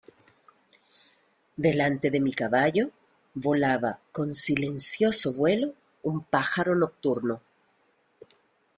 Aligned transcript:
delante 1.65 2.09
de 2.09 2.19
mi 2.19 2.33
caballo 2.33 2.89
volaba, 3.35 3.99
con 4.11 4.33
silencioso 4.33 5.35
vuelo, 5.35 5.75
un 6.01 6.23
pájaro 6.25 6.73
nocturno: 6.75 7.39